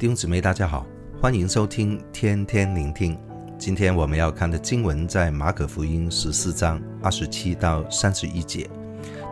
[0.00, 0.86] 弟兄姊妹，大家好，
[1.20, 3.18] 欢迎收听天天聆听。
[3.58, 8.66] 今天我们要看的经文在马可福音十四章二十七到三十一节，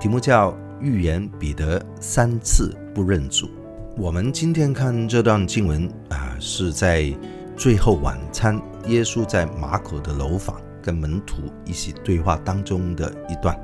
[0.00, 0.52] 题目叫
[0.82, 3.48] “预言彼得三次不认主”。
[3.96, 7.14] 我们今天看这段经文啊，是在
[7.56, 13.56] 最后晚餐，耶稣在马可的楼房跟门徒一起对话当中的一段。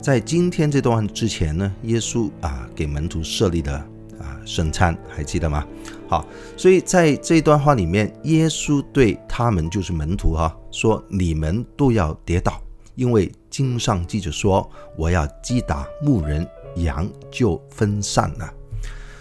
[0.00, 3.72] 在今天这段之前呢，耶稣啊给门徒设立的
[4.18, 5.64] 啊圣餐，还记得吗？
[6.12, 6.26] 好，
[6.58, 12.60] 所以在这段话里面，耶稣对他们就是门徒哈、说你们都要跌倒，
[12.96, 18.52] 因为经上记着说，我要击打牧人，羊就分散了。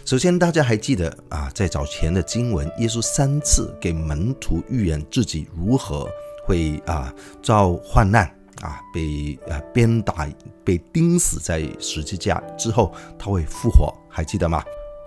[0.03, 6.09] 首先，大家还记得啊，在早前的经文，耶稣三次给门徒预言自己如何
[6.45, 8.25] 会啊遭患难
[8.59, 10.27] 啊，被啊鞭打，
[10.65, 14.61] 被钉死在十字架之后，他会复活，还记得吗？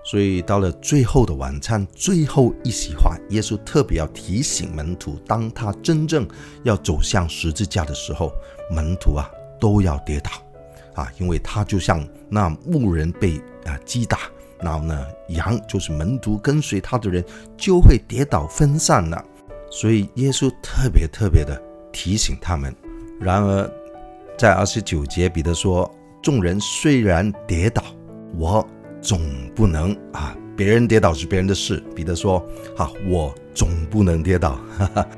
[0.07, 6.29] 所以到了最后的晚餐，最后一席话，耶稣特别要提醒门徒，当他真正
[6.63, 8.31] 要走向十字架的时候，
[8.71, 10.31] 门徒啊都要跌倒
[10.95, 14.19] 啊，因为他就像那牧人被啊击打，
[14.61, 17.25] 然后呢，羊就是门徒跟随他的人
[17.57, 19.25] 就会跌倒分散了。
[19.71, 21.59] 所以耶稣特别特别的
[21.91, 22.75] 提醒他们。
[23.19, 23.71] 然而
[24.37, 25.91] 在二十九节，彼得说
[26.23, 27.83] ：“众人虽然跌倒，
[28.37, 28.65] 我。”
[29.05, 29.21] 总
[29.55, 30.35] 不能啊！
[30.57, 31.83] 别人跌倒是别人的事。
[31.95, 32.43] 彼得说
[32.75, 34.59] ：“好，我总不能跌倒。”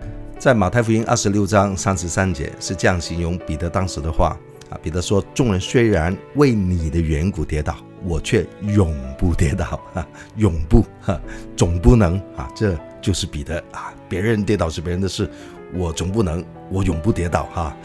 [0.40, 4.36] 在马太福音二十六章三十三节是这样形容彼得当时的话
[4.68, 4.76] 啊。
[4.82, 10.04] 彼得说：“众人虽然为你的缘故跌倒，我却永不跌倒啊！
[10.34, 11.18] 永不哈，
[11.56, 12.50] 总不能啊！
[12.56, 13.94] 这就是彼得啊！
[14.08, 15.30] 别人跌倒是别人的事，
[15.72, 17.76] 我总不能，我永不跌倒哈。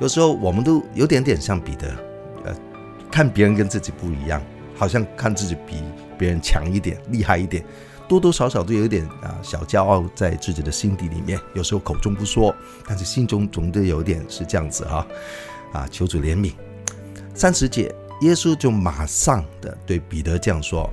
[0.00, 1.88] 有时候我们都有点点像彼得，
[2.44, 2.54] 呃，
[3.10, 4.38] 看别人跟自己不一样。”
[4.76, 5.82] 好像看自己比
[6.18, 7.64] 别人强一点、厉害一点，
[8.06, 11.40] 多多少少都有一点啊小骄傲在自己的心底里面。
[11.54, 12.54] 有时候口中不说，
[12.86, 15.06] 但是心中总得有点是这样子哈。
[15.72, 16.52] 啊，求主怜悯。
[17.34, 20.88] 三十节，耶稣就马上的对彼得这样说：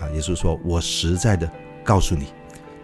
[0.00, 1.50] 啊，耶稣说，我实在的
[1.84, 2.26] 告诉你，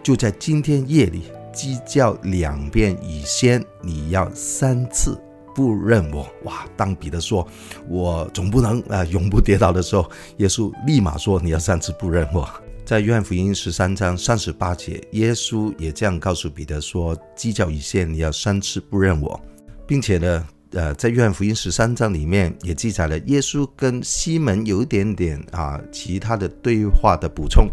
[0.03, 5.19] 就在今天夜里，鸡叫两遍以先，你要三次。
[5.59, 6.65] 不认我哇！
[6.77, 7.45] 当彼得说
[7.89, 12.49] “我总不能啊、呃、永不跌倒”的时候，耶稣立马说：“你要三次不认我。”
[12.85, 19.37] 在约翰福音十三章三十八节，耶稣也这样告诉彼得说：“鸡叫以先，你要三次不认我。”
[19.85, 27.67] 并且呢，呃，在约翰福音十三章里面也记载了耶稣跟西门有一点点啊其他的对话的补充。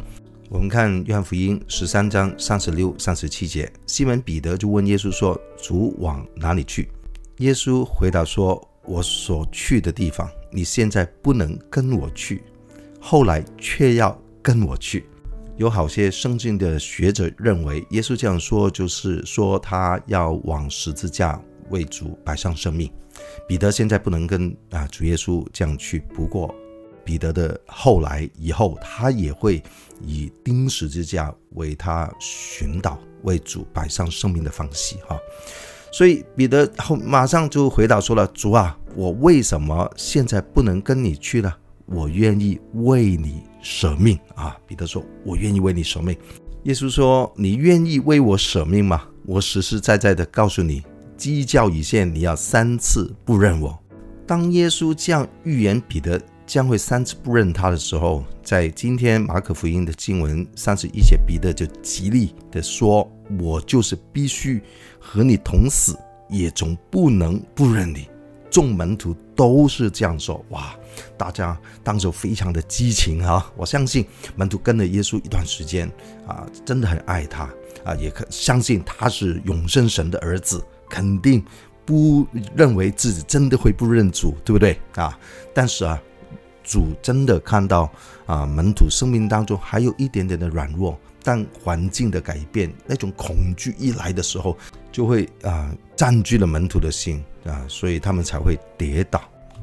[0.49, 6.89] 我们看约翰福音十三章三十六、三十七节，西门彼得就问耶稣说：“主往哪里去？”
[7.39, 12.43] 耶稣回答说：“我所去的地方，你现在不能跟我去，
[12.99, 15.05] 后来却要跟我去。”
[15.59, 21.39] 有好些圣经的学者认为，耶稣这样说就是说他要往十字架
[21.71, 22.91] 为主摆上生命。
[23.49, 26.55] 彼得现在不能跟啊主耶稣这样去，不过
[27.05, 29.63] 彼得的后来以后，他也会
[30.03, 35.19] 以钉十字架为他寻导为主摆上生命的方式哈。
[35.91, 41.53] 所以彼得后马上就回答说了：“主啊，我为什么现在不能跟你去呢？
[41.87, 46.17] 我愿意为你舍命啊！”彼得说：“我愿意为你舍命。”
[46.65, 49.03] 耶稣说：“你愿意为我舍命吗？
[49.25, 50.83] 我实实在在的告诉你，
[51.17, 53.79] 鸡叫以先，你要三次不认我。”
[54.27, 63.11] 当耶稣这样预言彼得将会三次不认他的时候，在今天马可福音的经文三十一节，彼得就极力的说。
[63.41, 64.63] 我就是必须
[65.01, 65.99] 和你同死，
[66.31, 68.09] 也总不能不认你。
[68.49, 70.73] 众门徒都是这样说，哇！
[71.19, 73.53] 大家当时非常的激情啊！
[73.57, 74.07] 我相信
[74.37, 75.91] 门徒跟了耶稣一段时间
[76.25, 77.51] 啊，真的很爱他
[77.85, 81.45] 啊，也可相信他是永生神的儿子，肯定
[81.85, 82.25] 不
[82.55, 85.19] 认为自己真的会不认主，对不对啊？
[85.53, 86.01] 但是啊，
[86.67, 87.91] 主真的看到
[88.27, 90.99] 啊，门徒生命当中还有一点点的软弱。
[91.23, 94.57] 当环境的改变，那种恐惧一来的时候，
[94.93, 99.21] 就会啊、占据了门徒的心啊，所以他们才会跌倒。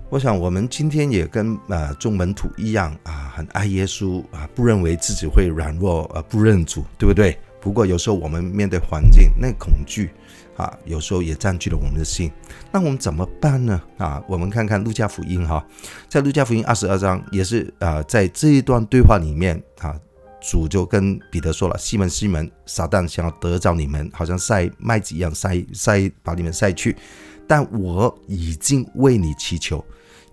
[0.10, 7.38] 我想我们今天也跟啊众门徒一样啊，很爱耶稣啊，不认为自己会软弱啊，不认主，对不对？
[7.64, 10.12] 不过有时候我们面对环境，那恐惧
[10.58, 12.30] 啊，有时候也占据了我们的心。
[12.74, 13.82] 那我们怎么办呢？
[13.98, 15.66] 啊，我们看看路加福音哈，
[16.10, 19.98] 在路加福音二十二章也是啊，在这一段对话里面啊。
[20.46, 26.98] 主就跟彼得说了：“西门，西门，撒旦想要得着你们，好像筛麦子一样筛筛把你们筛去。
[27.48, 29.82] 但我已经为你祈求，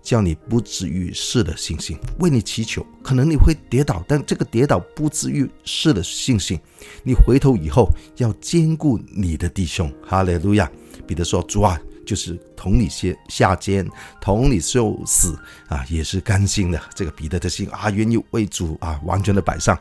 [0.01, 1.97] 叫你不至于失了信心。
[2.19, 6.59] 为你祈求，可能你会跌倒，但这个跌倒不至于失了信心。
[7.03, 9.91] 你回头以后要兼顾你的弟兄。
[10.05, 10.69] 哈利路亚！
[11.07, 13.87] 彼得说：“主啊。”就是同你先下监，
[14.19, 15.37] 同你受死
[15.69, 16.81] 啊，也是甘心的。
[16.95, 19.77] 这个彼得的心啊，愿意为主啊完全的摆上。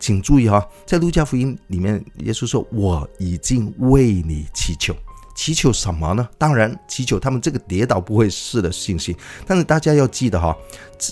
[0.00, 4.96] 请注意哈、在路加福音里面，耶稣说：“我已经为你祈求。”
[5.38, 6.28] 祈求什么呢？
[6.36, 9.16] 当然祈求他们这个跌倒不会失了信心。
[9.46, 10.54] 但是大家要记得哈，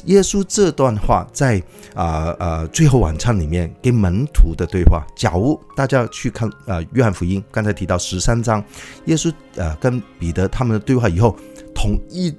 [0.06, 1.62] 耶稣这段话在
[1.94, 5.06] 啊呃最后晚餐里面跟门徒的对话。
[5.16, 8.62] 假如大家去看啊约翰福音，刚才提到十三章，
[9.04, 11.36] 耶稣呃跟彼得他们的对话以后，
[11.72, 12.34] 同一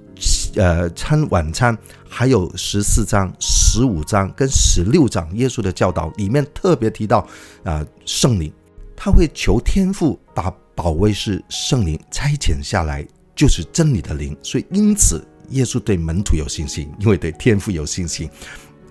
[0.57, 1.75] 呃餐晚餐，
[2.09, 7.25] 还有十四章、十五章跟十六章，耶稣的教导里面特别提到
[7.63, 8.51] 啊圣灵，
[8.93, 10.53] 他会求天父把。
[10.77, 13.03] 保卫是圣灵差遣下来，
[13.35, 18.29] 就是真理的灵，所以因此耶稣对门徒有信心，因为对天父有信心，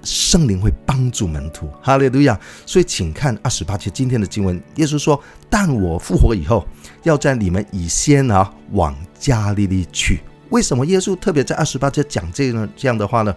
[0.02, 1.70] 圣灵会帮助门徒。
[1.80, 2.38] 哈利路亚！
[2.66, 6.66] 所以请看二十八节今天的经文，耶稣说：“但我复活以后，
[7.04, 10.18] 要在你们以先啊往加利利去。”
[10.50, 13.32] 为什么耶稣特别在二十八节讲这呢这样的话呢？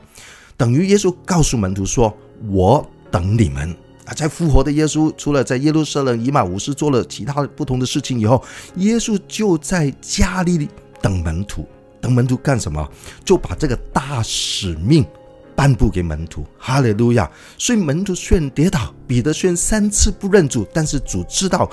[0.57, 2.11] 等于耶稣告诉门徒说
[2.49, 3.77] ：“我等你们。”
[4.13, 8.43] 在复活的耶稣，除了在耶路撒冷以马忤斯做了其他不同的事情以后，
[8.75, 10.69] 耶稣就在加利利
[11.01, 11.67] 等门徒。
[12.01, 12.89] 等门徒干什么？
[13.25, 15.05] 就把这个大使命
[15.53, 16.45] 颁布给门徒。
[16.57, 17.29] 哈利路亚！
[17.57, 21.69] 所以门徒虽然跌倒，彼得虽然三次不认主，但是主知道，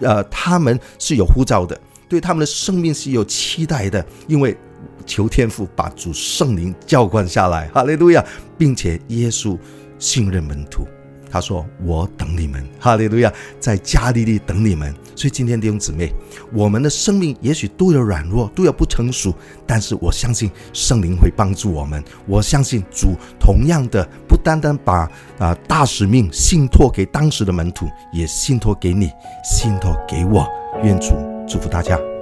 [0.00, 4.56] 呃，他们是有呼召的，对他们的生命是有期待的，因为
[5.06, 7.68] 求天父把主圣灵浇灌下来。
[7.68, 8.24] 哈利路亚！
[8.58, 9.56] 并且耶稣
[10.00, 10.84] 信任门徒。
[11.30, 16.12] 他说：“我等你们，哈利路亚，在加利利等你们。”所以今天弟兄姊妹，
[16.52, 19.34] 我们的生命也许都有软弱，都有不成熟，
[19.66, 22.02] 但是我相信圣灵会帮助我们。
[22.26, 29.10] 我相信主同样的，不单单把啊大使命信托给当时的门徒，也信托给你，
[29.44, 30.46] 信托给我。
[30.84, 31.14] 愿主
[31.48, 32.17] 祝福大家。